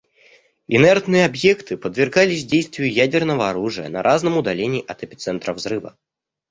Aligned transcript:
Инертные 0.67 1.25
объекты 1.25 1.77
подвергались 1.77 2.43
действию 2.43 2.91
ядерного 2.91 3.51
оружия 3.51 3.87
на 3.87 4.01
разном 4.01 4.35
удалении 4.35 4.83
от 4.87 5.03
эпицентра 5.03 5.53
взрыва. 5.53 5.95